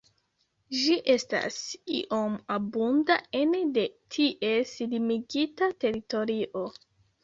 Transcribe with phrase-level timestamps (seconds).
[0.77, 1.59] Ĝi estas
[1.99, 3.87] iom abunda ene de
[4.19, 6.71] ties limigita teritorio.